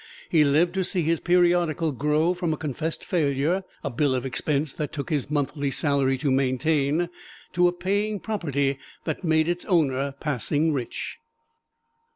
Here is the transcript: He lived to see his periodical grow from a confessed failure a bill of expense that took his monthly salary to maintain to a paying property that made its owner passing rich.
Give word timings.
He 0.29 0.43
lived 0.43 0.73
to 0.73 0.83
see 0.83 1.03
his 1.03 1.19
periodical 1.19 1.91
grow 1.91 2.33
from 2.33 2.53
a 2.53 2.57
confessed 2.57 3.05
failure 3.05 3.63
a 3.83 3.91
bill 3.91 4.15
of 4.15 4.25
expense 4.25 4.73
that 4.73 4.91
took 4.91 5.11
his 5.11 5.29
monthly 5.29 5.69
salary 5.69 6.17
to 6.17 6.31
maintain 6.31 7.07
to 7.53 7.67
a 7.67 7.71
paying 7.71 8.19
property 8.19 8.79
that 9.03 9.23
made 9.23 9.47
its 9.47 9.63
owner 9.65 10.13
passing 10.19 10.73
rich. 10.73 11.19